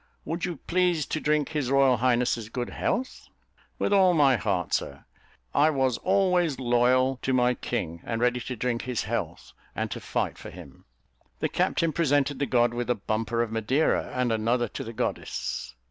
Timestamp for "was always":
5.69-6.57